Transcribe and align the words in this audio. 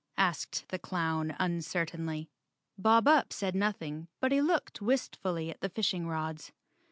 asked 0.17 0.67
the 0.69 0.79
clown 0.79 1.35
uncertainly. 1.37 2.27
Bob 2.75 3.07
Up 3.07 3.31
said 3.31 3.53
nothing, 3.53 4.07
but 4.19 4.31
he 4.31 4.41
looked 4.41 4.79
wist¬ 4.79 5.15
fully 5.15 5.51
at 5.51 5.61
the 5.61 5.69
fishing 5.69 6.07
rods. 6.07 6.51